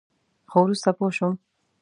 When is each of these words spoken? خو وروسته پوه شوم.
خو 0.49 0.57
وروسته 0.65 0.89
پوه 0.97 1.11
شوم. 1.17 1.33